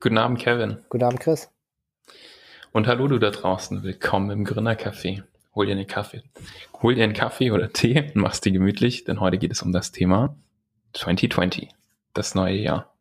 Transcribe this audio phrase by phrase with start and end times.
[0.00, 0.78] Guten Abend, Kevin.
[0.90, 1.50] Guten Abend, Chris.
[2.70, 3.82] Und hallo du da draußen.
[3.82, 5.24] Willkommen im Gründercafé.
[5.56, 6.22] Hol dir einen Kaffee.
[6.80, 9.72] Hol dir einen Kaffee oder Tee und mach's dir gemütlich, denn heute geht es um
[9.72, 10.36] das Thema
[10.92, 11.70] 2020,
[12.14, 12.94] das neue Jahr.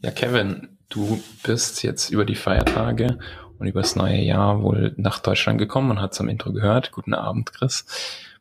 [0.00, 3.18] Ja, Kevin, du bist jetzt über die Feiertage
[3.58, 5.88] und übers neue Jahr wohl nach Deutschland gekommen.
[5.88, 6.92] Man hat es am Intro gehört.
[6.92, 7.86] Guten Abend, Chris.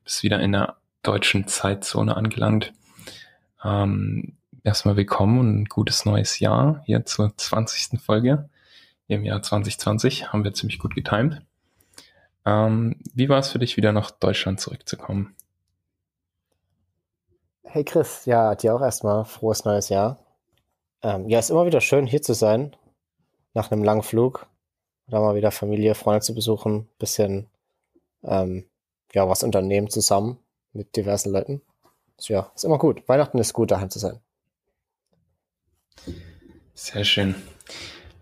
[0.03, 2.73] Bist wieder in der deutschen Zeitzone angelangt.
[3.63, 7.99] Ähm, erstmal willkommen und ein gutes neues Jahr hier zur 20.
[8.01, 8.49] Folge
[9.07, 10.31] im Jahr 2020.
[10.31, 11.41] Haben wir ziemlich gut getimt.
[12.45, 15.35] Ähm, wie war es für dich, wieder nach Deutschland zurückzukommen?
[17.63, 20.19] Hey Chris, ja, dir auch erstmal frohes neues Jahr.
[21.01, 22.75] Ähm, ja, ist immer wieder schön, hier zu sein.
[23.53, 24.47] Nach einem langen Flug.
[25.07, 26.87] Da mal wieder Familie, Freunde zu besuchen.
[26.97, 27.47] Bisschen,
[28.23, 28.65] ähm,
[29.13, 30.39] ja, was unternehmen zusammen
[30.71, 31.61] mit diversen Leuten.
[32.17, 33.07] Also, ja, ist immer gut.
[33.07, 34.19] Weihnachten ist gut, daheim zu sein.
[36.73, 37.35] Sehr schön.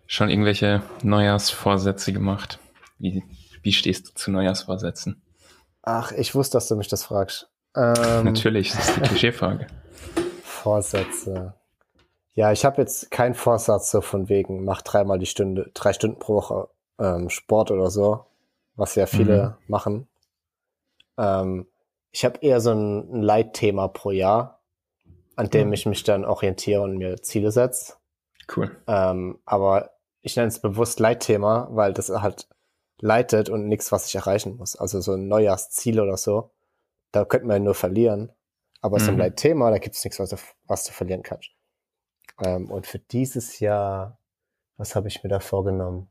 [0.07, 2.59] Schon irgendwelche Neujahrsvorsätze gemacht?
[2.99, 3.23] Wie,
[3.61, 5.21] wie stehst du zu Neujahrsvorsätzen?
[5.83, 7.49] Ach, ich wusste, dass du mich das fragst.
[7.75, 7.93] Ähm,
[8.25, 9.67] Natürlich, das ist die Klischeefrage.
[10.43, 11.53] Vorsätze.
[12.33, 16.19] Ja, ich habe jetzt keinen Vorsatz so von wegen, mach dreimal die Stunde, drei Stunden
[16.19, 18.25] pro Woche ähm, Sport oder so,
[18.75, 19.65] was ja viele mhm.
[19.67, 20.07] machen.
[21.17, 21.67] Ähm,
[22.11, 24.61] ich habe eher so ein, ein Leitthema pro Jahr,
[25.35, 25.73] an dem mhm.
[25.73, 27.95] ich mich dann orientiere und mir Ziele setze.
[28.55, 28.75] Cool.
[28.87, 32.47] Ähm, aber ich nenne es bewusst Leitthema, weil das halt
[32.99, 34.75] leitet und nichts, was ich erreichen muss.
[34.75, 36.51] Also so ein Neujahrsziel oder so,
[37.11, 38.31] da könnte man ja nur verlieren.
[38.81, 39.03] Aber mhm.
[39.03, 39.21] so ein mhm.
[39.21, 40.37] Leitthema, da gibt es nichts, was du,
[40.67, 41.49] was du verlieren kannst.
[42.43, 44.17] Ähm, und für dieses Jahr,
[44.77, 46.09] was habe ich mir da vorgenommen?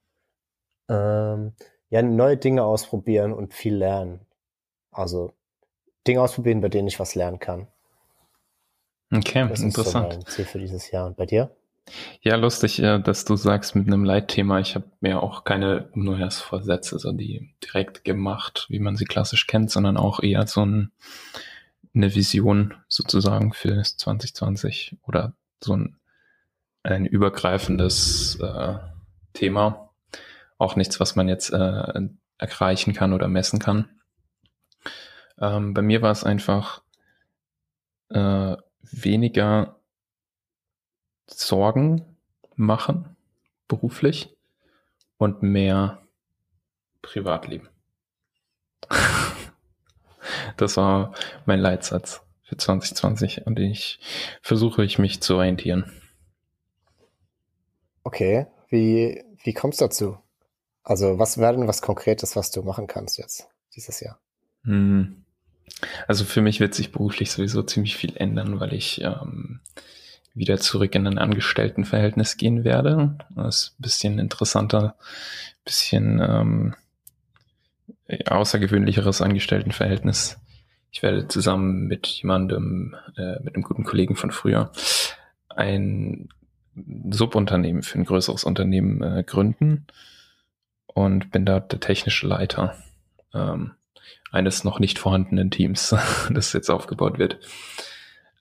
[0.88, 1.52] Ähm,
[1.88, 4.20] ja, neue Dinge ausprobieren und viel lernen.
[4.92, 5.32] Also
[6.06, 7.66] Dinge ausprobieren, bei denen ich was lernen kann.
[9.12, 10.06] Okay, das interessant.
[10.06, 11.06] Ist so mein Ziel für dieses Jahr.
[11.06, 11.50] Und bei dir?
[12.22, 14.60] Ja, lustig, äh, dass du sagst mit einem Leitthema.
[14.60, 19.70] Ich habe mir auch keine Neujahrsvorsätze so die direkt gemacht, wie man sie klassisch kennt,
[19.70, 20.92] sondern auch eher so ein,
[21.94, 25.96] eine Vision sozusagen für 2020 oder so ein
[26.82, 28.78] ein übergreifendes äh,
[29.32, 29.90] Thema.
[30.58, 32.08] Auch nichts, was man jetzt äh,
[32.38, 33.88] erreichen kann oder messen kann.
[35.38, 36.82] Ähm, bei mir war es einfach
[38.10, 39.76] äh, weniger
[41.26, 42.16] Sorgen
[42.56, 43.16] machen,
[43.68, 44.36] beruflich,
[45.16, 46.02] und mehr
[47.02, 47.68] Privatleben.
[50.56, 51.14] das war
[51.46, 54.00] mein Leitsatz für 2020, an den ich
[54.42, 55.92] versuche ich mich zu orientieren.
[58.02, 60.18] Okay, wie, wie kommst du dazu?
[60.82, 64.18] Also was wäre denn was Konkretes, was du machen kannst jetzt dieses Jahr?
[64.64, 65.24] Hm.
[66.06, 69.60] Also für mich wird sich beruflich sowieso ziemlich viel ändern, weil ich ähm,
[70.34, 73.18] wieder zurück in ein Angestelltenverhältnis gehen werde.
[73.34, 74.96] Das ist ein bisschen interessanter,
[75.64, 76.74] bisschen ähm,
[78.26, 80.38] außergewöhnlicheres Angestelltenverhältnis.
[80.90, 84.72] Ich werde zusammen mit jemandem, äh, mit einem guten Kollegen von früher,
[85.48, 86.28] ein
[86.74, 89.86] Subunternehmen für ein größeres Unternehmen äh, gründen
[90.86, 92.76] und bin dort der technische Leiter
[93.34, 93.72] ähm,
[94.32, 95.94] eines noch nicht vorhandenen Teams,
[96.30, 97.38] das jetzt aufgebaut wird.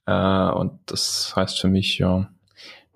[0.06, 2.30] Äh, und das heißt für mich ja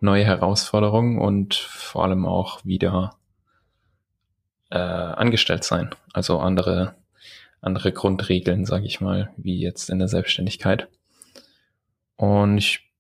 [0.00, 3.17] neue Herausforderungen und vor allem auch wieder
[4.71, 6.94] äh, angestellt sein, also andere
[7.65, 10.89] andere Grundregeln, sage ich mal, wie jetzt in der Selbstständigkeit.
[12.17, 12.91] Und ich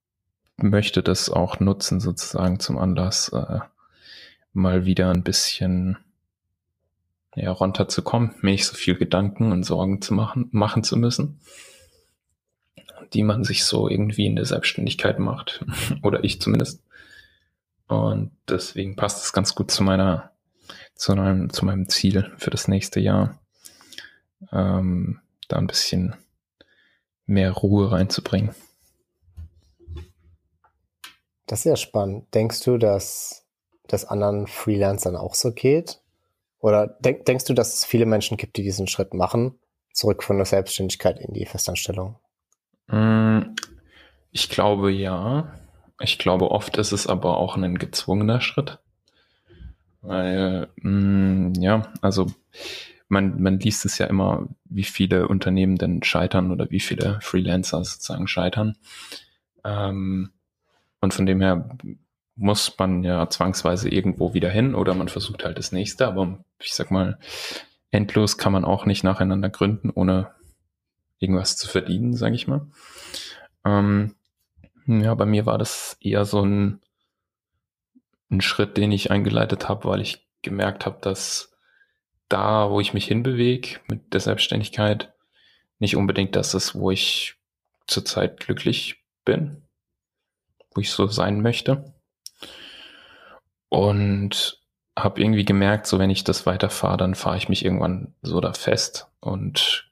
[0.56, 3.60] möchte das auch nutzen, sozusagen zum Anlass, äh,
[4.52, 5.98] mal wieder ein bisschen
[7.34, 11.40] ja, runterzukommen, mir nicht so viel Gedanken und Sorgen zu machen, machen zu müssen,
[13.12, 15.64] die man sich so irgendwie in der Selbstständigkeit macht,
[16.02, 16.82] oder ich zumindest.
[17.88, 20.30] Und deswegen passt es ganz gut zu meiner,
[20.94, 23.40] zu meinem, zu meinem Ziel für das nächste Jahr,
[24.52, 26.14] ähm, da ein bisschen
[27.26, 28.54] mehr Ruhe reinzubringen.
[31.46, 32.34] Das ist ja spannend.
[32.34, 33.44] Denkst du, dass
[33.86, 36.00] das anderen Freelancern auch so geht?
[36.58, 39.58] Oder denk, denkst du, dass es viele Menschen gibt, die diesen Schritt machen,
[39.92, 42.16] zurück von der Selbstständigkeit in die Festanstellung?
[42.86, 43.40] Mm,
[44.30, 45.52] ich glaube ja.
[46.00, 48.78] Ich glaube, oft ist es aber auch ein gezwungener Schritt.
[50.00, 52.26] Weil, mh, mm, ja, also
[53.08, 57.84] man, man liest es ja immer, wie viele Unternehmen denn scheitern oder wie viele Freelancer
[57.84, 58.76] sozusagen scheitern.
[59.64, 60.30] Ähm,
[61.04, 61.68] und von dem her
[62.36, 66.06] muss man ja zwangsweise irgendwo wieder hin oder man versucht halt das nächste.
[66.06, 67.18] Aber ich sag mal,
[67.90, 70.32] endlos kann man auch nicht nacheinander gründen, ohne
[71.18, 72.66] irgendwas zu verdienen, sage ich mal.
[73.64, 74.16] Ähm,
[74.86, 76.80] ja, bei mir war das eher so ein,
[78.30, 81.56] ein Schritt, den ich eingeleitet habe, weil ich gemerkt habe, dass
[82.28, 85.12] da, wo ich mich hinbewege mit der Selbstständigkeit,
[85.78, 87.36] nicht unbedingt das ist, wo ich
[87.86, 89.63] zurzeit glücklich bin,
[90.74, 91.94] wo ich so sein möchte.
[93.68, 94.60] Und
[94.96, 98.52] habe irgendwie gemerkt, so wenn ich das weiterfahre, dann fahre ich mich irgendwann so da
[98.52, 99.08] fest.
[99.20, 99.90] Und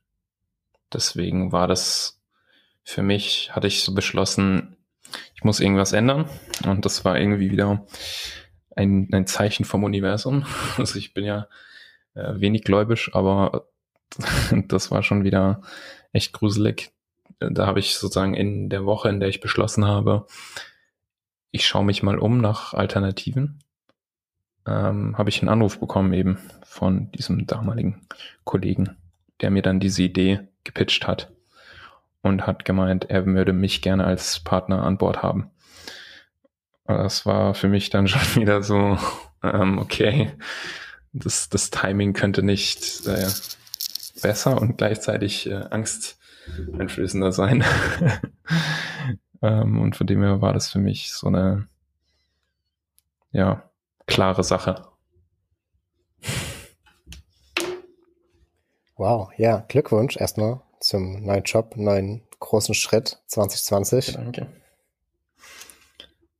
[0.93, 2.21] deswegen war das
[2.85, 4.77] für mich, hatte ich so beschlossen,
[5.35, 6.29] ich muss irgendwas ändern.
[6.65, 7.87] Und das war irgendwie wieder
[8.77, 10.45] ein, ein Zeichen vom Universum.
[10.79, 11.49] Also ich bin ja
[12.15, 13.67] äh, wenig gläubisch, aber
[14.69, 15.63] das war schon wieder
[16.13, 16.93] echt gruselig.
[17.41, 20.27] Da habe ich sozusagen in der Woche, in der ich beschlossen habe,
[21.53, 23.61] ich schaue mich mal um nach Alternativen,
[24.67, 28.07] ähm, habe ich einen Anruf bekommen eben von diesem damaligen
[28.45, 28.97] Kollegen,
[29.41, 31.31] der mir dann diese Idee gepitcht hat
[32.23, 35.51] und hat gemeint, er würde mich gerne als Partner an Bord haben.
[36.87, 38.99] Das war für mich dann schon wieder so,
[39.43, 40.33] ähm, okay,
[41.13, 43.29] das, das Timing könnte nicht äh,
[44.23, 47.63] besser und gleichzeitig äh, angsteinflößender sein.
[49.43, 51.69] ähm, und von dem her war das für mich so eine,
[53.33, 53.63] ja,
[54.07, 54.87] klare Sache.
[58.97, 64.15] Wow, ja, Glückwunsch erstmal zum neuen Job, neuen großen Schritt 2020.
[64.15, 64.47] Danke.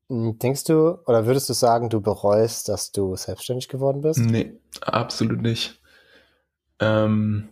[0.09, 4.21] Hm, denkst du oder würdest du sagen, du bereust, dass du selbstständig geworden bist?
[4.21, 5.81] Nee, absolut nicht.
[6.79, 7.49] Ähm,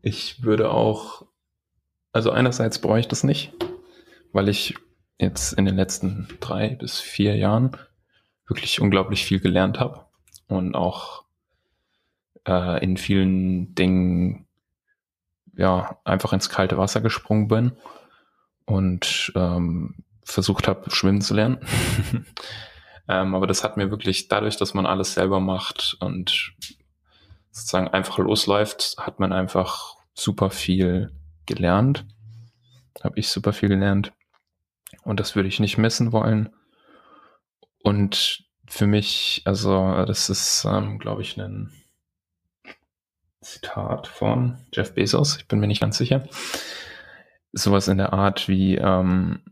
[0.00, 1.26] ich würde auch,
[2.12, 3.52] also einerseits bereue ich das nicht,
[4.32, 4.74] weil ich
[5.18, 7.76] jetzt in den letzten drei bis vier Jahren
[8.46, 10.06] wirklich unglaublich viel gelernt habe
[10.48, 11.24] und auch
[12.46, 14.46] äh, in vielen Dingen
[15.56, 17.72] ja einfach ins kalte Wasser gesprungen bin
[18.64, 19.94] und ähm,
[20.24, 21.58] versucht habe, schwimmen zu lernen.
[23.08, 26.54] ähm, aber das hat mir wirklich dadurch, dass man alles selber macht und
[27.50, 31.12] sozusagen einfach losläuft, hat man einfach super viel
[31.46, 32.06] gelernt.
[33.02, 34.12] Habe ich super viel gelernt.
[35.02, 36.50] Und das würde ich nicht missen wollen.
[37.82, 41.72] Und für mich, also das ist, ähm, glaube ich, ein
[43.40, 46.26] Zitat von Jeff Bezos, ich bin mir nicht ganz sicher.
[47.52, 49.42] Sowas in der Art wie, ähm,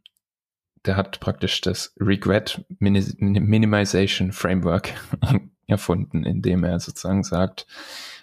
[0.86, 4.94] der hat praktisch das Regret Minimization Framework
[5.66, 7.66] erfunden, indem er sozusagen sagt,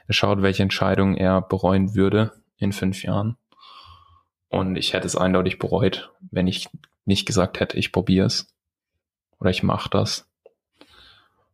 [0.08, 3.38] er schaut, welche Entscheidungen er bereuen würde in fünf Jahren.
[4.50, 6.70] Und ich hätte es eindeutig bereut, wenn ich
[7.08, 8.48] nicht gesagt hätte, ich probiere es
[9.40, 10.30] oder ich mache das.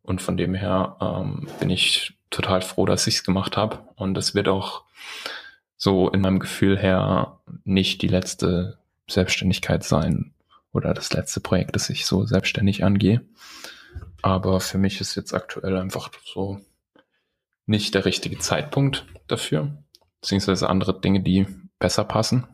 [0.02, 3.80] Und von dem her ähm, bin ich total froh, dass ich es gemacht habe.
[3.96, 4.84] Und es wird auch
[5.78, 8.78] so in meinem Gefühl her nicht die letzte
[9.08, 10.34] Selbstständigkeit sein,
[10.74, 13.22] oder das letzte Projekt, das ich so selbstständig angehe.
[14.22, 16.60] Aber für mich ist jetzt aktuell einfach so
[17.66, 19.78] nicht der richtige Zeitpunkt dafür,
[20.20, 21.46] beziehungsweise andere Dinge, die
[21.80, 22.48] besser passen.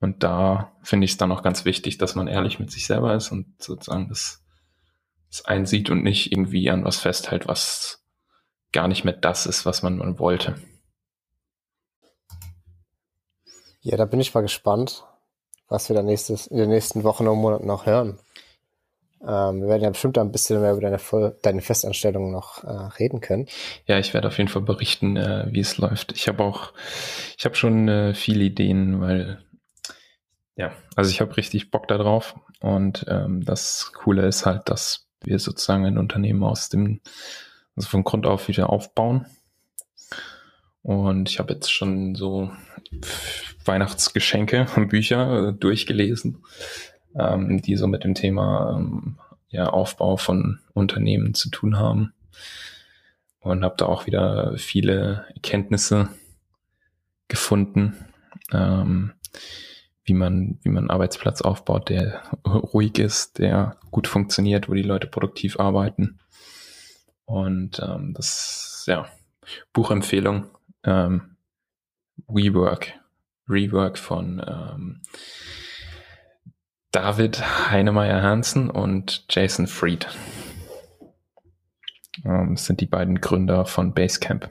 [0.00, 3.14] Und da finde ich es dann auch ganz wichtig, dass man ehrlich mit sich selber
[3.14, 4.44] ist und sozusagen das,
[5.30, 8.04] das einsieht und nicht irgendwie an was festhält, was
[8.72, 10.54] gar nicht mehr das ist, was man wollte.
[13.80, 15.04] Ja, da bin ich mal gespannt,
[15.68, 18.18] was wir dann nächstes, in den nächsten Wochen und Monaten noch hören.
[19.20, 20.98] Ähm, wir werden ja bestimmt ein bisschen mehr über deine,
[21.42, 23.48] deine Festanstellung noch äh, reden können.
[23.86, 26.12] Ja, ich werde auf jeden Fall berichten, äh, wie es läuft.
[26.12, 26.72] Ich habe auch,
[27.36, 29.42] ich habe schon äh, viele Ideen, weil
[30.58, 35.38] ja, also ich habe richtig Bock darauf und ähm, das Coole ist halt, dass wir
[35.38, 37.00] sozusagen ein Unternehmen aus dem,
[37.76, 39.26] also von Grund auf wieder aufbauen.
[40.82, 42.50] Und ich habe jetzt schon so
[43.64, 46.42] Weihnachtsgeschenke und Bücher äh, durchgelesen,
[47.16, 49.18] ähm, die so mit dem Thema ähm,
[49.50, 52.12] ja, Aufbau von Unternehmen zu tun haben.
[53.38, 56.08] Und habe da auch wieder viele Erkenntnisse
[57.28, 57.94] gefunden,
[58.52, 59.12] ähm,
[60.08, 64.82] wie man, wie man einen Arbeitsplatz aufbaut, der ruhig ist, der gut funktioniert, wo die
[64.82, 66.18] Leute produktiv arbeiten.
[67.24, 69.06] Und ähm, das, ja,
[69.72, 70.46] Buchempfehlung,
[70.84, 71.36] ähm,
[72.26, 72.94] WeWork
[73.48, 75.02] Rework von ähm,
[76.90, 80.06] David Heinemeier Hansen und Jason Fried.
[82.24, 84.50] Ähm, das sind die beiden Gründer von Basecamp.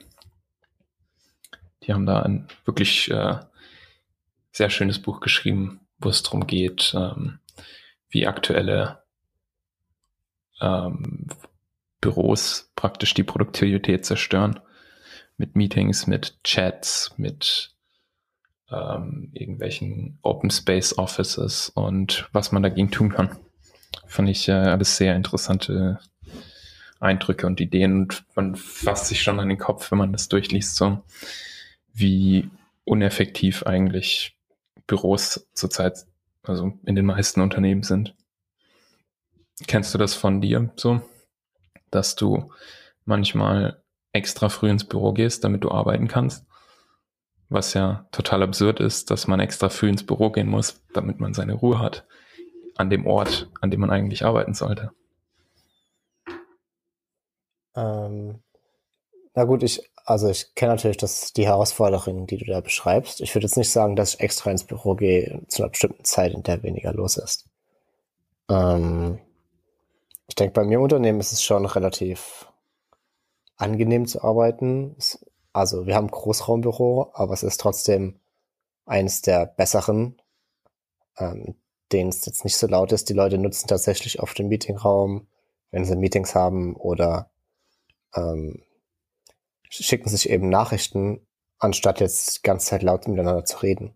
[1.84, 3.40] Die haben da ein wirklich äh,
[4.58, 7.40] sehr schönes Buch geschrieben, wo es darum geht, ähm,
[8.10, 9.04] wie aktuelle
[10.60, 11.28] ähm,
[12.02, 14.60] Büros praktisch die Produktivität zerstören
[15.38, 17.76] mit Meetings, mit Chats, mit
[18.72, 23.38] ähm, irgendwelchen Open Space Offices und was man dagegen tun kann.
[24.08, 26.00] Fand ich äh, alles sehr interessante
[27.00, 30.76] Eindrücke und Ideen und man fasst sich schon an den Kopf, wenn man das durchliest,
[30.76, 31.04] so
[31.94, 32.50] wie
[32.86, 34.37] uneffektiv eigentlich
[34.88, 36.06] Büros zurzeit,
[36.44, 38.16] also in den meisten Unternehmen sind.
[39.68, 41.02] Kennst du das von dir so,
[41.92, 42.52] dass du
[43.06, 43.82] manchmal
[44.14, 46.46] extra früh ins Büro gehst, damit du arbeiten kannst?
[47.50, 51.34] Was ja total absurd ist, dass man extra früh ins Büro gehen muss, damit man
[51.34, 52.06] seine Ruhe hat
[52.76, 54.92] an dem Ort, an dem man eigentlich arbeiten sollte.
[57.76, 58.42] Ähm,
[59.34, 63.20] na gut, ich, also ich kenne natürlich das, die Herausforderungen, die du da beschreibst.
[63.20, 66.34] Ich würde jetzt nicht sagen, dass ich extra ins Büro gehe zu einer bestimmten Zeit,
[66.34, 67.50] in der weniger los ist.
[68.50, 69.20] Ähm,
[70.30, 72.48] ich denke, bei mir im Unternehmen ist es schon relativ
[73.58, 74.96] angenehm zu arbeiten.
[75.52, 78.18] Also wir haben Großraumbüro, aber es ist trotzdem
[78.86, 80.22] eines der besseren,
[81.18, 81.56] ähm,
[81.92, 83.10] denen es jetzt nicht so laut ist.
[83.10, 85.28] Die Leute nutzen tatsächlich oft den Meetingraum,
[85.72, 87.30] wenn sie Meetings haben oder
[88.16, 88.64] ähm,
[89.70, 91.26] schicken sich eben Nachrichten,
[91.60, 93.96] anstatt jetzt die ganze Zeit laut miteinander zu reden.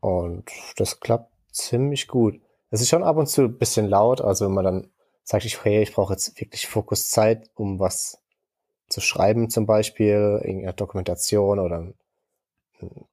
[0.00, 2.40] Und das klappt ziemlich gut.
[2.70, 4.90] Es ist schon ab und zu ein bisschen laut, also wenn man dann
[5.24, 8.22] sagt, ich, hey, ich brauche jetzt wirklich Fokuszeit, um was
[8.88, 11.94] zu schreiben, zum Beispiel, irgendeine Dokumentation oder ein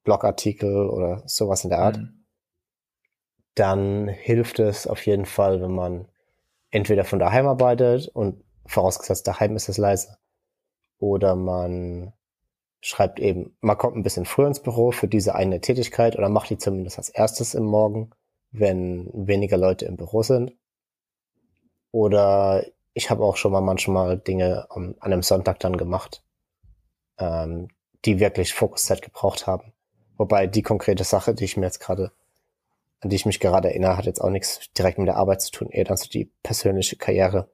[0.04, 2.24] Blogartikel oder sowas in der Art, mhm.
[3.54, 6.08] dann hilft es auf jeden Fall, wenn man
[6.70, 10.18] entweder von daheim arbeitet und vorausgesetzt daheim ist es leise,
[10.98, 12.12] oder man
[12.80, 16.50] schreibt eben, man kommt ein bisschen früher ins Büro für diese eine Tätigkeit oder macht
[16.50, 18.10] die zumindest als erstes im Morgen,
[18.50, 20.56] wenn weniger Leute im Büro sind.
[21.90, 22.64] Oder
[22.94, 26.22] ich habe auch schon mal manchmal Dinge an einem Sonntag dann gemacht,
[27.18, 27.68] ähm,
[28.04, 29.72] die wirklich Fokuszeit gebraucht haben.
[30.16, 32.12] Wobei die konkrete Sache, die ich mir jetzt gerade,
[33.00, 35.50] an die ich mich gerade erinnere, hat jetzt auch nichts direkt mit der Arbeit zu
[35.50, 37.50] tun, eher dann so die persönliche Karriere.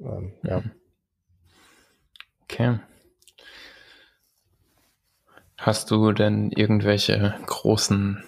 [0.00, 0.62] Ähm, ja.
[2.52, 2.78] Okay.
[5.56, 8.22] Hast du denn irgendwelche großen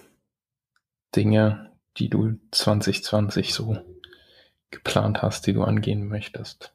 [1.14, 3.76] Dinge, die du 2020 so
[4.70, 6.72] geplant hast, die du angehen möchtest?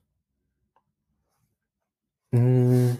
[2.33, 2.99] Hm,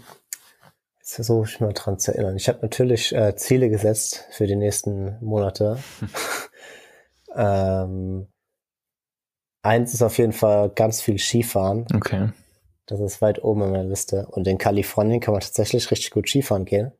[0.97, 2.35] jetzt versuche ich mal dran zu erinnern.
[2.35, 5.77] Ich habe natürlich äh, Ziele gesetzt für die nächsten Monate.
[7.35, 8.27] ähm,
[9.61, 11.85] eins ist auf jeden Fall ganz viel Skifahren.
[11.93, 12.29] Okay.
[12.89, 14.25] Das ist weit oben in meiner Liste.
[14.31, 16.91] Und in Kalifornien kann man tatsächlich richtig gut Skifahren gehen.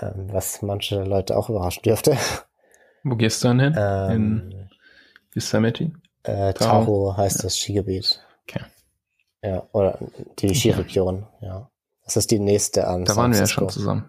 [0.00, 2.16] Ähm, was manche Leute auch überraschen dürfte.
[3.04, 3.74] Wo gehst du dann hin?
[3.76, 4.70] Ähm, in
[5.34, 5.92] Yosemite?
[6.22, 8.24] Äh, Tahoe heißt das Skigebiet.
[8.44, 8.64] Okay.
[9.42, 9.98] Ja, oder
[10.38, 11.70] die Skiregion, ja.
[12.04, 13.04] Das ist die nächste an.
[13.04, 14.08] Da San waren wir ja schon zusammen.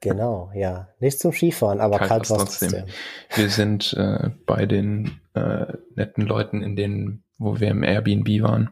[0.00, 0.88] Genau, ja.
[1.00, 2.70] Nicht zum Skifahren, aber kalt, kalt war trotzdem.
[2.70, 2.94] trotzdem.
[3.34, 8.70] Wir sind äh, bei den äh, netten Leuten, in denen, wo wir im Airbnb waren,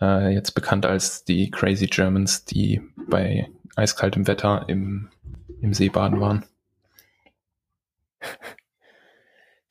[0.00, 5.08] äh, jetzt bekannt als die Crazy Germans, die bei eiskaltem Wetter im,
[5.60, 6.44] im Seebaden waren.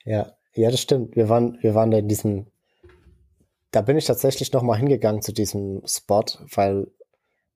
[0.07, 1.15] Ja, ja, das stimmt.
[1.15, 2.45] Wir waren, wir waren da in diesem,
[3.71, 6.91] da bin ich tatsächlich nochmal hingegangen zu diesem Spot, weil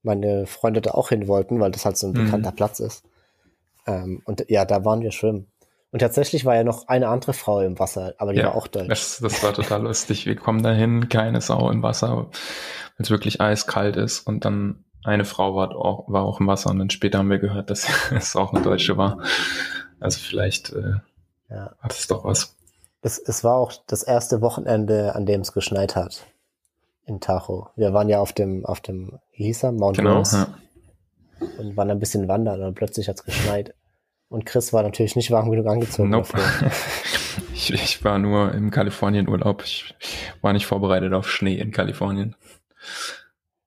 [0.03, 2.25] meine Freunde da auch hin wollten, weil das halt so ein mhm.
[2.25, 3.03] bekannter Platz ist.
[3.85, 5.47] Ähm, und ja, da waren wir schwimmen.
[5.91, 8.67] Und tatsächlich war ja noch eine andere Frau im Wasser, aber die ja, war auch
[8.67, 8.89] deutsch.
[8.89, 10.27] Das, das war total lustig.
[10.27, 12.27] Wir kommen dahin, keine Sau im Wasser, weil
[12.99, 14.19] es wirklich eiskalt ist.
[14.19, 16.69] Und dann eine Frau war auch, war auch im Wasser.
[16.69, 19.19] Und dann später haben wir gehört, dass es auch eine Deutsche war.
[19.99, 20.93] Also vielleicht äh,
[21.49, 21.75] ja.
[21.79, 22.55] hat es doch was.
[23.01, 26.25] Es, es war auch das erste Wochenende, an dem es geschneit hat.
[27.09, 27.69] In Tahoe.
[27.75, 29.71] Wir waren ja auf dem, auf dem, wie hieß er?
[29.71, 30.37] Mount genau, Rose.
[30.37, 30.47] Ja
[31.57, 33.73] und waren ein bisschen wandern und plötzlich hat es geschneit.
[34.29, 36.09] Und Chris war natürlich nicht warm genug angezogen.
[36.09, 36.37] Nope.
[37.53, 39.63] ich, ich, war nur im Kalifornien-Urlaub.
[39.63, 39.95] Ich
[40.41, 42.35] war nicht vorbereitet auf Schnee in Kalifornien.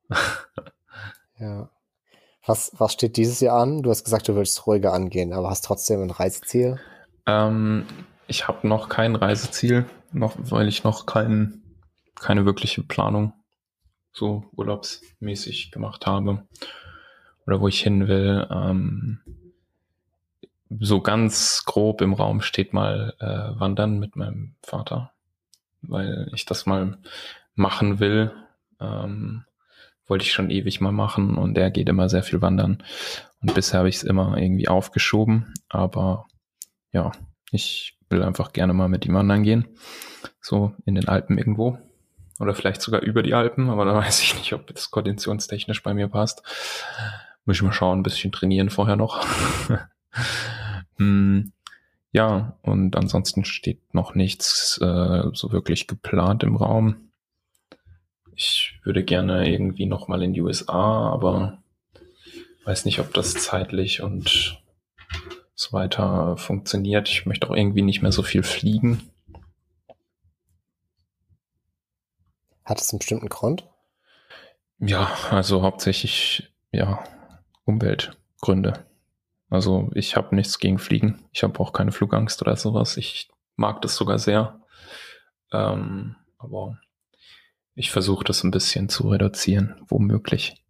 [1.39, 1.69] ja.
[2.47, 3.83] Was, was steht dieses Jahr an?
[3.83, 6.79] Du hast gesagt, du willst ruhiger angehen, aber hast trotzdem ein Reiseziel?
[7.27, 7.87] Ähm,
[8.29, 11.62] ich habe noch kein Reiseziel, noch, weil ich noch kein,
[12.23, 13.35] keine wirkliche Planung
[14.13, 16.47] so urlaubsmäßig gemacht habe
[17.47, 18.47] oder wo ich hin will.
[18.51, 19.21] Ähm,
[20.81, 25.13] so ganz grob im Raum steht mal äh, Wandern mit meinem Vater,
[25.83, 26.99] weil ich das mal
[27.55, 28.33] machen will.
[28.81, 29.45] Ähm,
[30.07, 32.83] wollte ich schon ewig mal machen und er geht immer sehr viel wandern.
[33.41, 36.27] Und bisher habe ich es immer irgendwie aufgeschoben, aber
[36.93, 37.13] ja,
[37.51, 39.69] ich will einfach gerne mal mit ihm wandern gehen.
[40.41, 41.79] So in den Alpen irgendwo.
[42.41, 45.95] Oder vielleicht sogar über die Alpen, aber da weiß ich nicht, ob das konditionstechnisch bei
[45.95, 46.43] mir passt.
[47.45, 49.27] Muss ich mal schauen, ein bisschen trainieren vorher noch.
[50.97, 51.53] hm,
[52.13, 57.09] ja, und ansonsten steht noch nichts äh, so wirklich geplant im Raum.
[58.35, 61.63] Ich würde gerne irgendwie noch mal in die USA, aber
[62.65, 64.63] weiß nicht, ob das zeitlich und
[65.55, 67.09] so weiter funktioniert.
[67.09, 69.01] Ich möchte auch irgendwie nicht mehr so viel fliegen.
[72.65, 73.69] Hat es einen bestimmten Grund?
[74.79, 77.05] Ja, also hauptsächlich ja
[77.65, 78.85] Umweltgründe.
[79.49, 81.25] Also ich habe nichts gegen Fliegen.
[81.33, 82.97] Ich habe auch keine Flugangst oder sowas.
[82.97, 84.61] Ich mag das sogar sehr.
[85.53, 86.79] Ähm, aber
[87.75, 90.63] ich versuche das ein bisschen zu reduzieren, womöglich.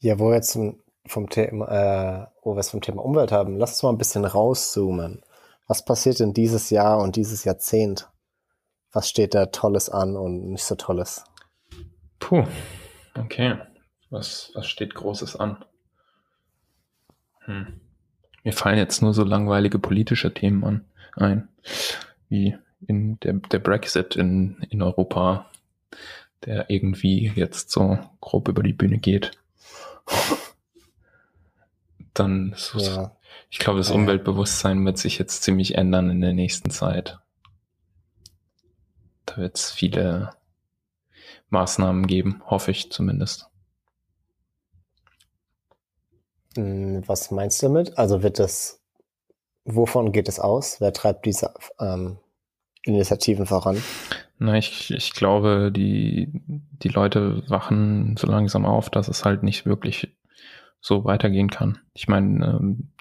[0.00, 0.58] Ja, wo wir jetzt
[1.06, 4.24] vom Thema, äh, wo wir es vom Thema Umwelt haben, lass uns mal ein bisschen
[4.24, 5.22] rauszoomen.
[5.70, 8.08] Was passiert denn dieses Jahr und dieses Jahrzehnt?
[8.90, 11.22] Was steht da Tolles an und nicht so Tolles?
[12.18, 12.44] Puh,
[13.16, 13.56] okay.
[14.10, 15.64] Was, was steht Großes an?
[17.44, 17.80] Hm.
[18.42, 20.84] Mir fallen jetzt nur so langweilige politische Themen an,
[21.14, 21.48] ein,
[22.28, 22.58] wie
[22.88, 25.46] in der, der Brexit in, in Europa,
[26.46, 29.38] der irgendwie jetzt so grob über die Bühne geht.
[32.12, 33.16] Dann, so, ja.
[33.50, 37.18] Ich glaube, das Umweltbewusstsein wird sich jetzt ziemlich ändern in der nächsten Zeit.
[39.26, 40.30] Da wird es viele
[41.50, 43.48] Maßnahmen geben, hoffe ich zumindest.
[46.56, 47.98] Hm, was meinst du damit?
[47.98, 48.80] Also wird das,
[49.64, 50.80] wovon geht es aus?
[50.80, 52.18] Wer treibt diese ähm,
[52.84, 53.82] Initiativen voran?
[54.38, 59.66] Na, ich, ich glaube, die, die Leute wachen so langsam auf, dass es halt nicht
[59.66, 60.16] wirklich
[60.80, 61.78] so weitergehen kann.
[61.94, 62.92] Ich meine, ähm,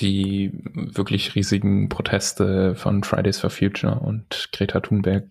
[0.00, 5.30] die wirklich riesigen Proteste von Fridays for Future und Greta Thunberg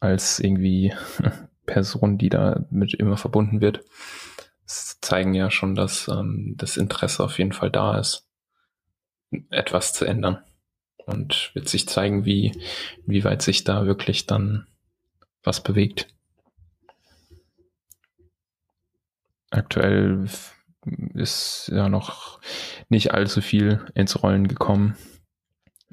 [0.00, 0.94] als irgendwie
[1.66, 3.84] Person, die da mit immer verbunden wird,
[4.64, 8.26] zeigen ja schon, dass ähm, das Interesse auf jeden Fall da ist,
[9.50, 10.38] etwas zu ändern.
[11.06, 12.52] Und wird sich zeigen, wie,
[13.06, 14.66] wie weit sich da wirklich dann
[15.42, 16.08] was bewegt.
[19.50, 20.28] Aktuell
[21.14, 22.40] ist ja noch
[22.88, 24.96] nicht allzu viel ins Rollen gekommen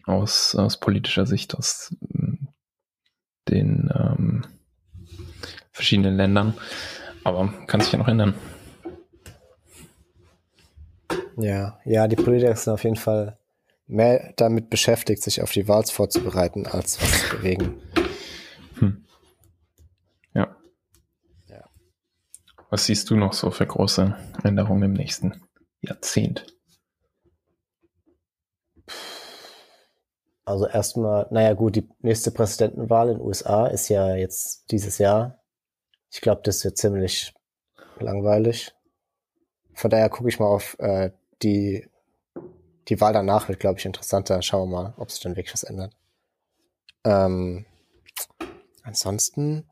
[0.05, 2.49] aus, aus politischer Sicht, aus ähm,
[3.49, 4.45] den ähm,
[5.71, 6.53] verschiedenen Ländern.
[7.23, 8.35] Aber kann sich ja noch ändern.
[11.37, 13.37] Ja, ja, die Politiker sind auf jeden Fall
[13.87, 17.81] mehr damit beschäftigt, sich auf die Wahl vorzubereiten, als was zu bewegen.
[18.79, 19.05] Hm.
[20.33, 20.55] Ja.
[21.47, 21.69] ja.
[22.75, 25.41] Was siehst du noch so für große Änderungen im nächsten
[25.79, 26.45] Jahrzehnt?
[30.43, 35.41] Also erstmal, naja gut, die nächste Präsidentenwahl in den USA ist ja jetzt dieses Jahr.
[36.11, 37.33] Ich glaube, das wird ziemlich
[38.01, 38.75] langweilig.
[39.73, 41.11] Von daher gucke ich mal auf äh,
[41.43, 41.89] die,
[42.89, 44.41] die Wahl danach wird, glaube ich, interessanter.
[44.41, 45.95] Schauen wir mal, ob sich dann wirklich was ändert.
[47.05, 47.65] Ähm,
[48.83, 49.65] ansonsten,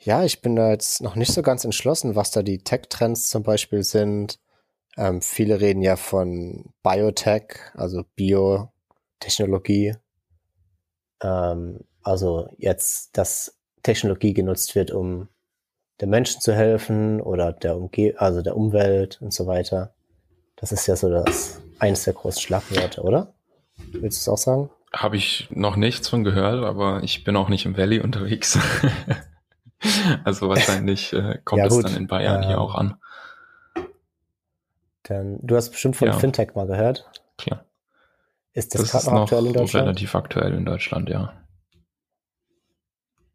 [0.00, 3.42] ja, ich bin da jetzt noch nicht so ganz entschlossen, was da die Tech-Trends zum
[3.42, 4.38] Beispiel sind.
[4.96, 9.94] Ähm, viele reden ja von Biotech, also Biotechnologie.
[11.22, 15.28] Ähm, also jetzt, dass Technologie genutzt wird, um
[16.00, 19.94] der Menschen zu helfen oder der Umge also der Umwelt und so weiter.
[20.56, 23.34] Das ist ja so das eines der großen Schlagworte, oder?
[23.92, 24.70] Willst du es auch sagen?
[24.92, 28.58] Habe ich noch nichts von gehört, aber ich bin auch nicht im Valley unterwegs.
[30.24, 32.96] also wahrscheinlich äh, kommt ja, es dann in Bayern ähm, hier auch an.
[35.04, 36.14] Dann, du hast bestimmt von ja.
[36.14, 37.10] Fintech mal gehört.
[37.36, 37.64] Klar.
[38.52, 39.86] Ist das, das gerade noch aktuell in Deutschland?
[39.86, 41.32] Relativ aktuell in Deutschland, ja.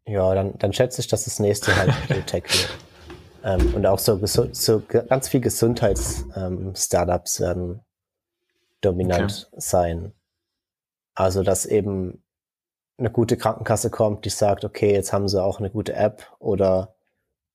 [0.06, 1.92] Ja, dann, dann schätze ich, dass das nächste halt
[2.26, 2.70] Tech wird.
[3.42, 4.18] Ähm, und auch so,
[4.52, 7.80] so ganz viel Gesundheits-Startups ähm, werden
[8.80, 9.60] dominant okay.
[9.60, 10.12] sein.
[11.14, 12.22] Also, dass eben
[13.00, 16.94] eine gute Krankenkasse kommt, die sagt, okay, jetzt haben sie auch eine gute App oder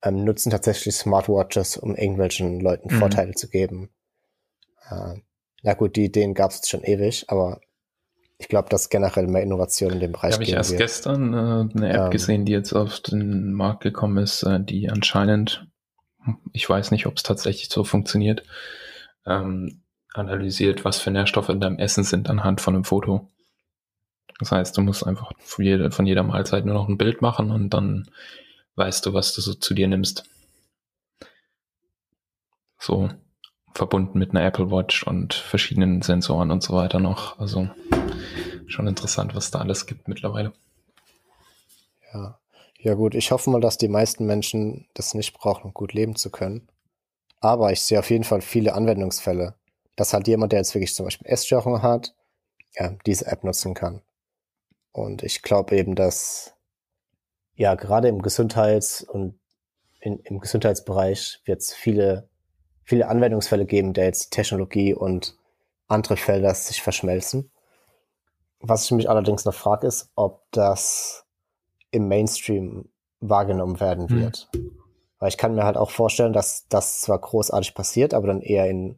[0.02, 3.00] ähm, nutzen tatsächlich Smartwatches, um irgendwelchen Leuten mhm.
[3.00, 3.90] Vorteile zu geben.
[4.90, 5.22] Äh,
[5.64, 7.62] na gut, die Ideen gab es schon ewig, aber
[8.38, 10.82] ich glaube, dass generell mehr Innovation in dem Bereich habe ich erst wird.
[10.82, 14.90] gestern äh, eine App ähm, gesehen, die jetzt auf den Markt gekommen ist, äh, die
[14.90, 15.68] anscheinend
[16.54, 18.44] ich weiß nicht, ob es tatsächlich so funktioniert,
[19.26, 19.82] ähm,
[20.14, 23.30] analysiert, was für Nährstoffe in deinem Essen sind anhand von einem Foto.
[24.40, 28.10] Das heißt, du musst einfach von jeder, Mahlzeit nur noch ein Bild machen und dann
[28.76, 30.26] weißt du, was du so zu dir nimmst.
[32.78, 33.10] So
[33.74, 37.40] verbunden mit einer Apple Watch und verschiedenen Sensoren und so weiter noch.
[37.40, 37.70] Also
[38.68, 40.54] schon interessant, was da alles gibt mittlerweile.
[42.14, 42.40] Ja.
[42.78, 46.16] Ja gut, ich hoffe mal, dass die meisten Menschen das nicht brauchen, um gut leben
[46.16, 46.68] zu können.
[47.40, 49.56] Aber ich sehe auf jeden Fall viele Anwendungsfälle,
[49.96, 52.14] dass halt jemand, der jetzt wirklich zum Beispiel Essstörungen hat,
[52.76, 54.02] ja, diese App nutzen kann.
[54.96, 56.56] Und ich glaube eben, dass
[57.56, 59.38] ja gerade im Gesundheits- und
[60.00, 62.30] in, im Gesundheitsbereich wird es viele,
[62.86, 65.38] viele Anwendungsfälle geben, der jetzt Technologie und
[65.88, 67.52] andere Felder sich verschmelzen.
[68.60, 71.26] Was ich mich allerdings noch frage, ist, ob das
[71.92, 72.88] im Mainstream
[73.20, 74.22] wahrgenommen werden hm.
[74.22, 74.50] wird.
[74.56, 74.80] Mhm.
[75.20, 78.70] Weil ich kann mir halt auch vorstellen, dass das zwar großartig passiert, aber dann eher
[78.70, 78.98] in,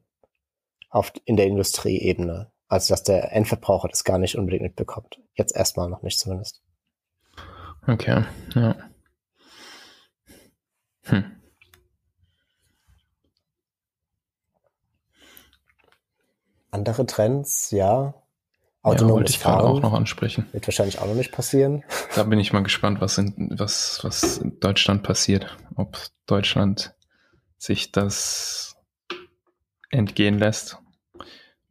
[0.92, 2.52] auf, in der Industrieebene.
[2.68, 5.20] Also dass der Endverbraucher das gar nicht unbedingt mitbekommt.
[5.36, 6.62] Jetzt erstmal noch nicht zumindest.
[7.88, 8.76] Okay, ja.
[11.04, 11.38] Hm.
[16.72, 18.14] Andere Trends, ja.
[18.84, 20.48] Autonomes ja, Fahren auch noch ansprechen.
[20.52, 21.84] Wird wahrscheinlich auch noch nicht passieren.
[22.16, 25.56] Da bin ich mal gespannt, was in, was, was in Deutschland passiert.
[25.76, 26.96] Ob Deutschland
[27.58, 28.76] sich das
[29.90, 30.80] entgehen lässt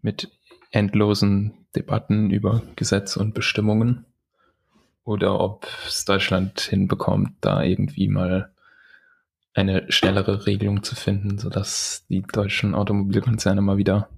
[0.02, 0.35] mit
[0.76, 4.06] endlosen Debatten über Gesetze und Bestimmungen
[5.04, 8.52] oder ob es Deutschland hinbekommt, da irgendwie mal
[9.54, 14.10] eine schnellere Regelung zu finden, sodass die deutschen Automobilkonzerne mal wieder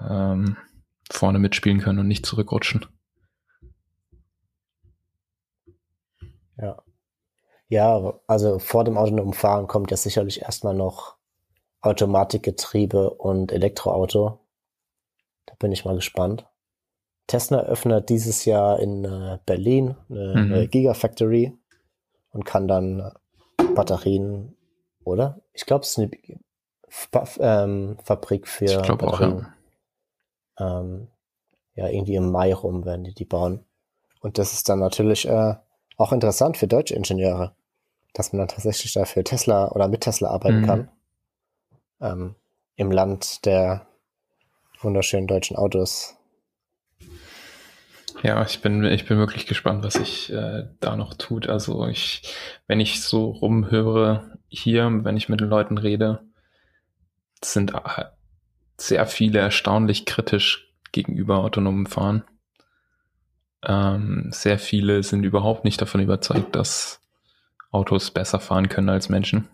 [0.00, 0.56] ähm,
[1.10, 2.86] vorne mitspielen können und nicht zurückrutschen.
[6.56, 6.82] Ja.
[7.68, 11.16] Ja, also vor dem autonomen Fahren kommt ja sicherlich erstmal noch
[11.80, 14.41] Automatikgetriebe und Elektroauto.
[15.46, 16.46] Da bin ich mal gespannt.
[17.26, 20.52] Tesla öffnet dieses Jahr in äh, Berlin eine, mhm.
[20.52, 21.56] eine, Gigafactory
[22.30, 23.12] und kann dann
[23.74, 24.56] Batterien,
[25.04, 25.40] oder?
[25.52, 26.10] Ich glaube, es ist eine
[26.88, 29.32] Fa ähm, Fabrik für ich Batterien.
[29.34, 29.54] Auch, ja
[30.58, 31.08] ähm,
[31.74, 33.64] ja, irgendwie im Mai rum werden die die bauen.
[34.20, 35.54] Und das ist dann natürlich äh,
[35.96, 37.54] auch interessant für deutsche Ingenieure,
[38.12, 40.66] dass man dann tatsächlich dafür Tesla oder mit Tesla arbeiten mhm.
[40.66, 40.88] kann.
[42.00, 42.34] Ähm,
[42.76, 43.86] Im Land der
[44.84, 46.16] wunderschönen deutschen Autos.
[48.22, 51.48] Ja, ich bin, ich bin wirklich gespannt, was sich äh, da noch tut.
[51.48, 52.22] Also ich,
[52.68, 56.22] wenn ich so rumhöre hier, wenn ich mit den Leuten rede,
[57.42, 57.72] sind
[58.76, 62.22] sehr viele erstaunlich kritisch gegenüber autonomem Fahren.
[63.64, 67.00] Ähm, sehr viele sind überhaupt nicht davon überzeugt, dass
[67.70, 69.48] Autos besser fahren können als Menschen.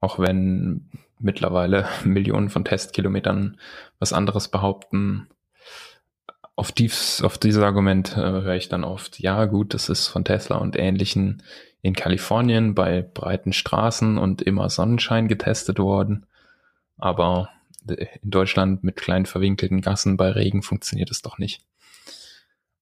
[0.00, 0.90] Auch wenn
[1.24, 3.58] mittlerweile Millionen von Testkilometern
[3.98, 5.28] was anderes behaupten.
[6.56, 10.24] Auf, dies, auf dieses Argument äh, höre ich dann oft, ja gut, das ist von
[10.24, 11.42] Tesla und ähnlichen
[11.82, 16.26] in Kalifornien bei breiten Straßen und immer Sonnenschein getestet worden.
[16.96, 17.50] Aber
[17.86, 21.62] in Deutschland mit kleinen verwinkelten Gassen bei Regen funktioniert es doch nicht.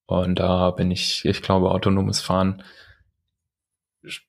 [0.06, 2.62] Und da bin ich, ich glaube, autonomes Fahren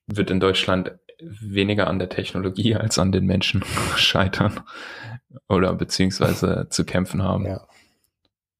[0.06, 0.92] wird in Deutschland
[1.40, 3.62] weniger an der Technologie als an den Menschen
[3.96, 4.60] scheitern
[5.48, 7.46] oder beziehungsweise zu kämpfen haben.
[7.46, 7.66] Ja.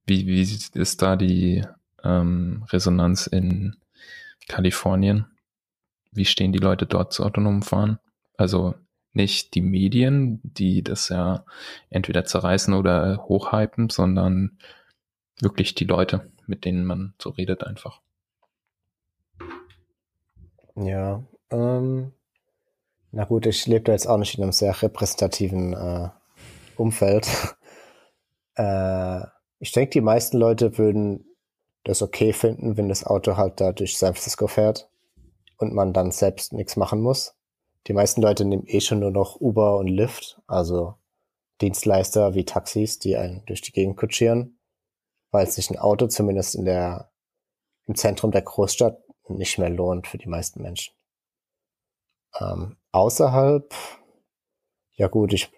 [0.07, 1.65] Wie, wie ist da die
[2.03, 3.77] ähm, Resonanz in
[4.49, 5.27] Kalifornien?
[6.13, 7.99] Wie stehen die Leute dort zu autonomem Fahren?
[8.37, 8.75] Also
[9.13, 11.45] nicht die Medien, die das ja
[11.89, 14.59] entweder zerreißen oder hochhypen, sondern
[15.41, 18.01] wirklich die Leute, mit denen man so redet einfach.
[20.77, 22.13] Ja, ähm,
[23.15, 26.09] na gut, ich lebe da jetzt auch nicht in einem sehr repräsentativen äh,
[26.77, 27.29] Umfeld.
[28.57, 29.21] äh,
[29.59, 31.25] ich denke, die meisten Leute würden
[31.85, 34.91] das okay finden, wenn das Auto halt da durch San Francisco fährt
[35.59, 37.35] und man dann selbst nichts machen muss
[37.87, 40.95] die meisten Leute nehmen eh schon nur noch Uber und Lyft, also
[41.61, 44.59] Dienstleister wie Taxis, die einen durch die Gegend kutschieren,
[45.31, 47.11] weil sich ein Auto zumindest in der,
[47.87, 48.99] im Zentrum der Großstadt
[49.29, 50.95] nicht mehr lohnt für die meisten Menschen.
[52.41, 53.75] Ähm, außerhalb,
[54.93, 55.51] ja gut, ich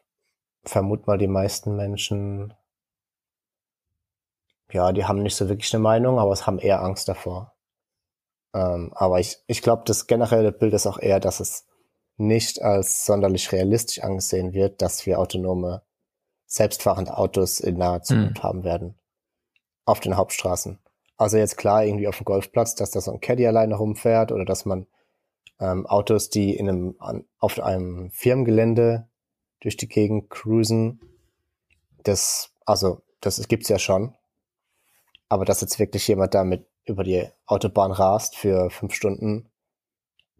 [0.64, 2.54] vermute mal, die meisten Menschen,
[4.72, 7.54] ja, die haben nicht so wirklich eine Meinung, aber es haben eher Angst davor.
[8.54, 11.66] Ähm, aber ich, ich glaube, das generelle Bild ist auch eher, dass es
[12.16, 15.82] nicht als sonderlich realistisch angesehen wird, dass wir autonome,
[16.46, 18.42] selbstfahrende Autos in naher Zukunft mhm.
[18.42, 18.98] haben werden.
[19.84, 20.78] Auf den Hauptstraßen.
[21.18, 24.44] Also jetzt klar, irgendwie auf dem Golfplatz, dass da so ein Caddy alleine rumfährt oder
[24.44, 24.86] dass man
[25.58, 29.08] ähm, Autos, die in einem, an, auf einem Firmengelände
[29.60, 31.00] durch die Gegend cruisen,
[32.02, 34.14] das, also, das gibt's ja schon.
[35.28, 39.50] Aber dass jetzt wirklich jemand damit über die Autobahn rast für fünf Stunden,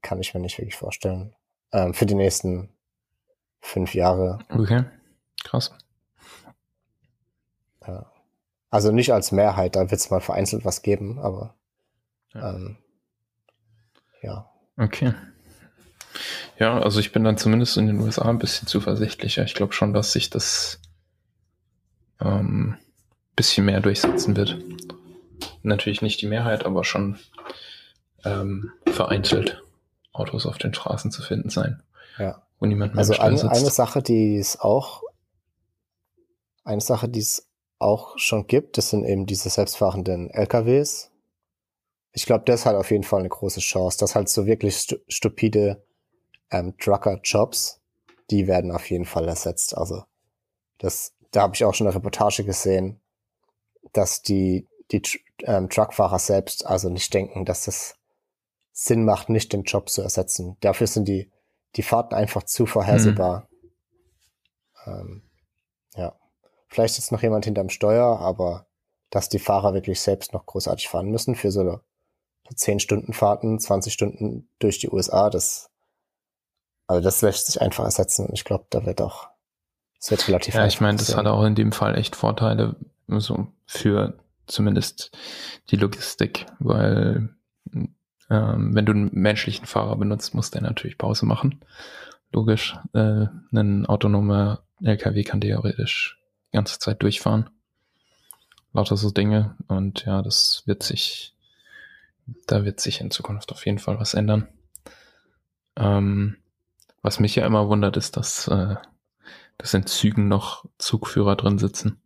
[0.01, 1.35] kann ich mir nicht wirklich vorstellen
[1.73, 2.69] ähm, für die nächsten
[3.61, 4.39] fünf Jahre.
[4.49, 4.85] Okay,
[5.43, 5.73] krass.
[7.87, 8.11] Ja.
[8.71, 11.55] Also nicht als Mehrheit, da wird es mal vereinzelt was geben, aber
[12.35, 12.55] ja.
[12.55, 12.77] Ähm,
[14.23, 14.51] ja.
[14.77, 15.15] Okay.
[16.59, 19.45] Ja, also ich bin dann zumindest in den USA ein bisschen zuversichtlicher.
[19.45, 20.81] Ich glaube schon, dass sich das
[22.21, 22.77] ähm,
[23.35, 24.57] bisschen mehr durchsetzen wird.
[25.63, 27.19] Natürlich nicht die Mehrheit, aber schon
[28.25, 29.63] ähm, vereinzelt
[30.13, 31.83] Autos auf den Straßen zu finden sein.
[32.19, 32.43] Ja.
[32.59, 35.03] Wo niemand mehr Also eine, eine Sache, die es auch,
[36.65, 37.47] eine Sache, die es
[37.79, 41.11] auch schon gibt, das sind eben diese selbstfahrenden LKWs.
[42.17, 44.97] Ich glaube, das hat auf jeden Fall eine große Chance, dass halt so wirklich stu
[45.07, 45.85] stupide
[46.51, 47.83] ähm, Trucker-Jobs,
[48.31, 49.77] die werden auf jeden Fall ersetzt.
[49.77, 50.03] Also
[50.79, 53.03] das, da habe ich auch schon eine Reportage gesehen,
[53.93, 55.03] dass die, die
[55.43, 57.99] ähm, Truckfahrer selbst also nicht denken, dass das
[58.73, 60.57] Sinn macht, nicht den Job zu ersetzen.
[60.61, 61.31] Dafür sind die,
[61.77, 63.51] die Fahrten einfach zu vorhersehbar.
[64.87, 64.93] Mhm.
[64.93, 65.23] Ähm,
[65.97, 66.19] ja.
[66.69, 68.67] Vielleicht ist noch jemand hinterm Steuer, aber
[69.11, 71.81] dass die Fahrer wirklich selbst noch großartig fahren müssen für so
[72.55, 75.71] 10 Stunden Fahrten, 20 Stunden durch die USA, das,
[76.87, 78.27] also das lässt sich einfach ersetzen.
[78.27, 79.29] Und ich glaube, da wird auch,
[80.01, 82.77] es wird relativ Ja, ich meine, das hat auch in dem Fall echt Vorteile,
[83.09, 85.11] so für zumindest
[85.71, 87.29] die Logistik, weil
[88.31, 91.61] ähm, wenn du einen menschlichen Fahrer benutzt, muss der natürlich Pause machen.
[92.33, 92.77] Logisch.
[92.93, 97.51] Äh, ein autonomer LKW kann theoretisch die ganze Zeit durchfahren.
[98.73, 99.57] Lauter so Dinge.
[99.69, 101.35] Und ja, das wird sich,
[102.47, 104.49] da wird sich in Zukunft auf jeden Fall was ändern.
[105.77, 106.37] Ähm,
[107.03, 108.77] was mich ja immer wundert, ist, dass, äh,
[109.59, 112.01] dass in Zügen noch Zugführer drin sitzen.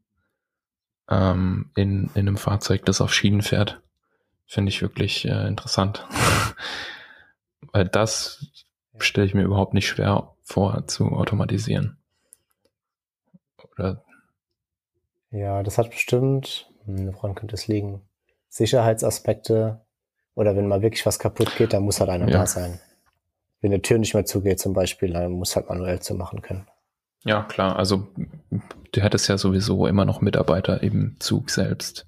[1.08, 3.80] Ähm, in, in einem Fahrzeug, das auf Schienen fährt.
[4.46, 6.06] Finde ich wirklich äh, interessant.
[7.72, 8.46] Weil das
[8.98, 11.96] stelle ich mir überhaupt nicht schwer vor zu automatisieren.
[13.72, 14.04] Oder
[15.30, 18.02] ja, das hat bestimmt, woran könnte es liegen?
[18.48, 19.80] Sicherheitsaspekte
[20.34, 22.38] oder wenn mal wirklich was kaputt geht, dann muss halt einer ja.
[22.38, 22.78] da sein.
[23.60, 26.66] Wenn die Tür nicht mehr zugeht zum Beispiel, dann muss halt manuell zu machen können.
[27.24, 27.76] Ja, klar.
[27.76, 28.08] Also
[28.92, 32.06] du hättest ja sowieso immer noch Mitarbeiter im Zug selbst.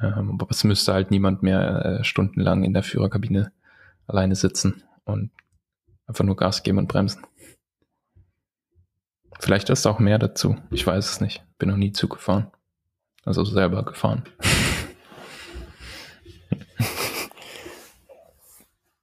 [0.00, 3.52] Ähm, aber es müsste halt niemand mehr äh, stundenlang in der Führerkabine
[4.06, 5.30] alleine sitzen und
[6.06, 7.22] einfach nur Gas geben und bremsen.
[9.40, 10.56] Vielleicht ist auch mehr dazu.
[10.70, 11.42] Ich weiß es nicht.
[11.58, 12.50] Bin noch nie Zug gefahren.
[13.24, 14.24] Also selber gefahren.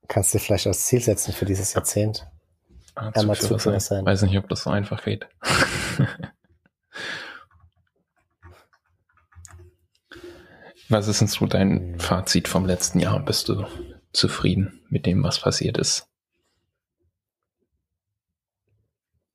[0.10, 2.28] Kannst du vielleicht als Ziel setzen für dieses Jahrzehnt?
[2.96, 4.04] Ah, Einmal Zugführer sein.
[4.06, 5.30] Weiß nicht, ob das so einfach geht.
[10.90, 12.00] Was ist denn so dein hm.
[12.00, 13.20] Fazit vom letzten Jahr?
[13.20, 13.68] Bist du
[14.12, 16.08] zufrieden mit dem, was passiert ist?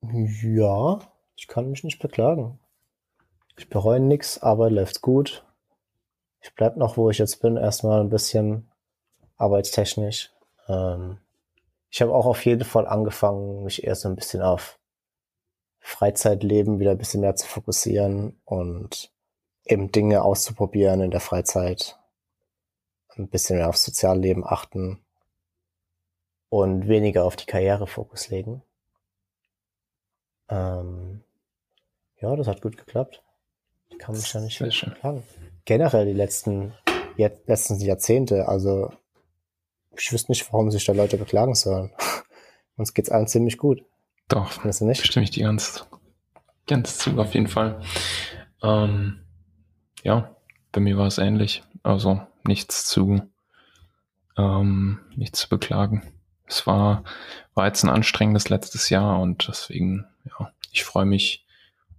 [0.02, 0.98] Ja,
[1.37, 2.58] ich kann mich nicht beklagen.
[3.56, 5.44] Ich bereue nichts, aber läuft gut.
[6.40, 8.68] Ich bleib noch, wo ich jetzt bin, erstmal ein bisschen
[9.37, 10.33] arbeitstechnisch.
[10.68, 11.18] Ähm,
[11.90, 14.79] ich habe auch auf jeden Fall angefangen, mich eher so ein bisschen auf
[15.81, 19.12] Freizeitleben wieder ein bisschen mehr zu fokussieren und
[19.64, 21.98] eben Dinge auszuprobieren in der Freizeit,
[23.11, 25.05] ein bisschen mehr aufs Sozialleben achten
[26.48, 28.62] und weniger auf die Karrierefokus legen.
[30.48, 31.22] Ähm,
[32.20, 33.22] ja, das hat gut geklappt.
[33.90, 35.22] Ich kann mich ja nicht beklagen.
[35.64, 36.74] Generell die letzten,
[37.16, 38.90] jetzt, letzten Jahrzehnte, also
[39.98, 41.90] ich wüsste nicht, warum sich da Leute beklagen sollen.
[42.76, 43.83] Uns geht's allen ziemlich gut.
[44.28, 45.04] Doch, Findest du nicht?
[45.07, 45.87] stimme ich dir ganz,
[46.66, 47.80] ganz zu, auf jeden Fall.
[48.62, 49.20] Ähm,
[50.02, 50.35] ja,
[50.72, 51.62] bei mir war es ähnlich.
[51.83, 53.22] Also nichts zu,
[54.37, 56.02] ähm, nichts zu beklagen.
[56.46, 57.04] Es war,
[57.54, 61.46] war jetzt ein anstrengendes letztes Jahr und deswegen, ja, ich freue mich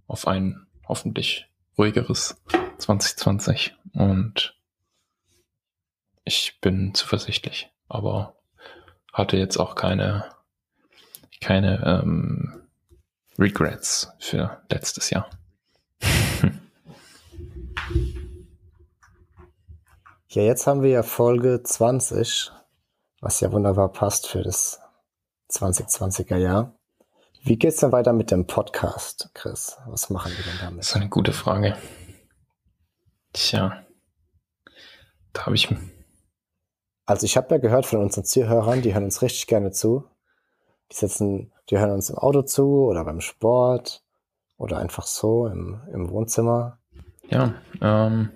[0.06, 1.46] auf ein hoffentlich
[1.78, 2.40] ruhigeres
[2.78, 4.56] 2020 und
[6.24, 8.36] ich bin zuversichtlich, aber
[9.12, 10.24] hatte jetzt auch keine,
[11.40, 12.62] keine ähm,
[13.38, 15.28] Regrets für letztes Jahr.
[20.36, 22.52] Ja, jetzt haben wir ja Folge 20,
[23.22, 24.80] was ja wunderbar passt für das
[25.50, 26.78] 2020er Jahr.
[27.42, 29.78] Wie geht's denn weiter mit dem Podcast, Chris?
[29.86, 30.80] Was machen wir denn damit?
[30.80, 31.74] Das ist eine gute Frage.
[33.32, 33.82] Tja,
[35.32, 35.74] da habe ich.
[37.06, 40.04] Also ich habe ja gehört von unseren Zuhörern, die hören uns richtig gerne zu.
[40.90, 44.02] Die sitzen, die hören uns im Auto zu oder beim Sport
[44.58, 46.78] oder einfach so im, im Wohnzimmer.
[47.30, 48.30] Ja, ähm,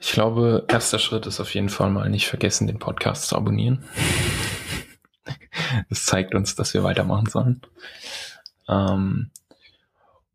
[0.00, 3.84] ich glaube, erster Schritt ist auf jeden Fall mal nicht vergessen, den Podcast zu abonnieren.
[5.90, 7.60] das zeigt uns, dass wir weitermachen sollen.
[8.68, 9.30] Ähm,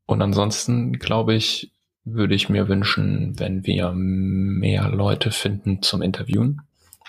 [0.06, 1.72] und ansonsten glaube ich,
[2.04, 6.62] würde ich mir wünschen, wenn wir mehr Leute finden zum Interviewen.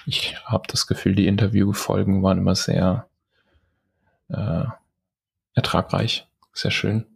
[0.06, 3.08] Ich habe das Gefühl, die Interviewfolgen waren immer sehr
[4.28, 4.64] äh,
[5.54, 7.06] ertragreich, sehr schön.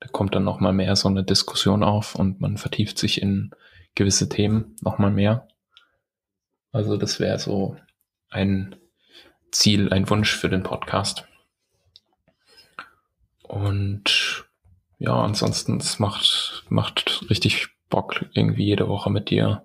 [0.00, 3.50] Da kommt dann noch mal mehr so eine Diskussion auf und man vertieft sich in
[3.94, 5.48] gewisse Themen noch mal mehr.
[6.72, 7.76] Also das wäre so
[8.30, 8.76] ein
[9.50, 11.26] Ziel, ein Wunsch für den Podcast.
[13.42, 14.44] Und
[14.98, 19.64] ja, ansonsten, es macht, macht richtig Bock, irgendwie jede Woche mit dir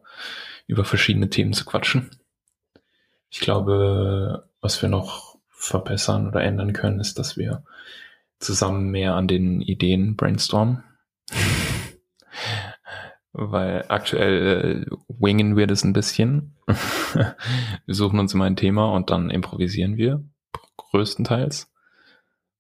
[0.70, 2.12] über verschiedene Themen zu quatschen.
[3.32, 7.64] Ich glaube, was wir noch verbessern oder ändern können, ist, dass wir
[8.38, 10.84] zusammen mehr an den Ideen brainstormen.
[13.32, 16.56] Weil aktuell äh, wingen wir das ein bisschen.
[16.68, 20.24] wir suchen uns immer ein Thema und dann improvisieren wir
[20.78, 21.72] größtenteils.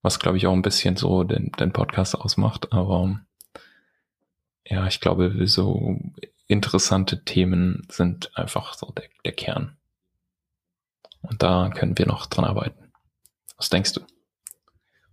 [0.01, 2.73] Was glaube ich auch ein bisschen so den, den Podcast ausmacht.
[2.73, 3.19] Aber
[4.65, 5.99] ja, ich glaube, so
[6.49, 9.77] interessante Themen sind einfach so der, der Kern.
[11.21, 12.91] Und da können wir noch dran arbeiten.
[13.55, 14.01] Was denkst du?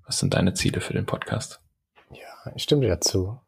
[0.07, 1.61] Was sind deine Ziele für den Podcast?
[2.11, 3.39] Ja, ich stimme dir dazu.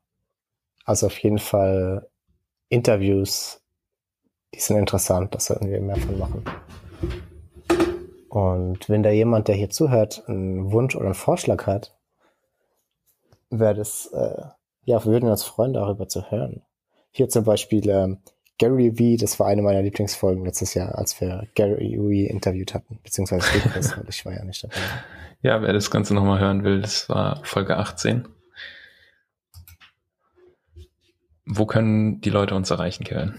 [0.85, 2.09] Also auf jeden Fall
[2.69, 3.63] Interviews,
[4.55, 6.45] die sind interessant, dass wir irgendwie mehr von machen.
[8.29, 11.97] Und wenn da jemand, der hier zuhört, einen Wunsch oder einen Vorschlag hat,
[13.49, 14.45] wäre das, äh,
[14.85, 16.63] ja, würden wir uns freuen, darüber zu hören.
[17.19, 18.19] Hier zum Beispiel ähm,
[18.59, 23.01] Gary V, das war eine meiner Lieblingsfolgen letztes Jahr, als wir Gary V interviewt hatten,
[23.03, 23.45] beziehungsweise
[23.97, 24.77] weil ich war ja nicht dabei.
[25.43, 28.29] Ja, wer das Ganze nochmal hören will, das war Folge 18.
[31.45, 33.35] Wo können die Leute uns erreichen, Kevin?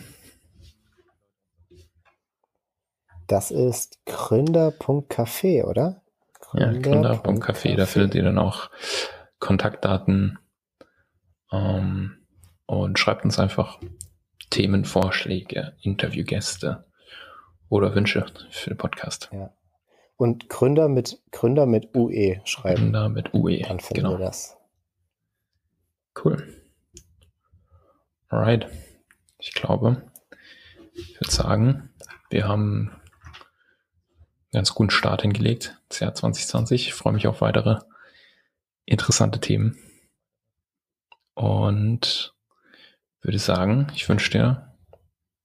[3.27, 6.01] Das ist gründer.café, oder?
[6.41, 6.73] Gründer.
[6.73, 7.77] Ja, gründer.café.
[7.77, 8.69] Da findet ihr dann auch
[9.39, 10.37] Kontaktdaten
[11.53, 12.18] ähm,
[12.69, 13.79] und schreibt uns einfach
[14.51, 16.85] Themenvorschläge, Interviewgäste
[17.67, 19.27] oder Wünsche für den Podcast.
[19.31, 19.51] Ja.
[20.17, 22.83] Und Gründer mit Gründer mit UE schreiben.
[22.83, 23.63] Gründer mit UE.
[23.63, 24.19] Dann finden genau.
[24.19, 24.55] wir das.
[26.23, 26.63] Cool.
[28.27, 28.67] Alright.
[29.39, 30.03] Ich glaube,
[30.93, 31.89] ich würde sagen,
[32.29, 33.01] wir haben einen
[34.51, 36.89] ganz guten Start hingelegt, das Jahr 2020.
[36.89, 37.79] Ich freue mich auf weitere
[38.85, 39.79] interessante Themen.
[41.33, 42.35] Und
[43.21, 44.75] würde sagen, ich wünsche dir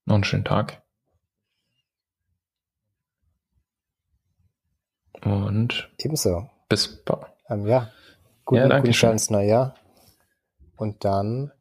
[0.04, 0.82] noch einen schönen Tag.
[5.22, 6.50] Und ebenso.
[6.68, 7.26] Bis bald.
[7.48, 7.90] Ähm, ja,
[8.44, 9.74] guten, ja, guten Start ins neue Jahr.
[10.76, 11.52] Und dann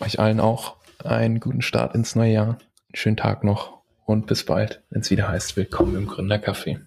[0.00, 2.46] euch allen auch einen guten Start ins neue Jahr.
[2.48, 6.80] Einen schönen Tag noch und bis bald, wenn es wieder heißt, willkommen im Gründercafé.